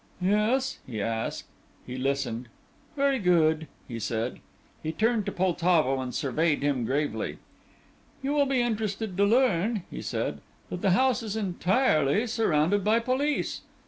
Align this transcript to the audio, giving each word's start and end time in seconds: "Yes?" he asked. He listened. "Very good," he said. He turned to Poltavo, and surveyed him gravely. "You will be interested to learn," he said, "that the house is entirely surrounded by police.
"Yes?" 0.23 0.79
he 0.87 0.99
asked. 0.99 1.45
He 1.85 1.95
listened. 1.95 2.47
"Very 2.95 3.19
good," 3.19 3.67
he 3.87 3.99
said. 3.99 4.39
He 4.81 4.91
turned 4.91 5.27
to 5.27 5.31
Poltavo, 5.31 6.01
and 6.01 6.11
surveyed 6.11 6.63
him 6.63 6.85
gravely. 6.85 7.37
"You 8.23 8.33
will 8.33 8.47
be 8.47 8.61
interested 8.63 9.15
to 9.15 9.23
learn," 9.25 9.83
he 9.91 10.01
said, 10.01 10.41
"that 10.71 10.81
the 10.81 10.89
house 10.97 11.21
is 11.21 11.35
entirely 11.35 12.25
surrounded 12.25 12.83
by 12.83 12.97
police. 12.99 13.61